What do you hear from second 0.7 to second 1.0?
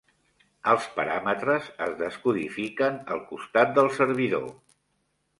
Els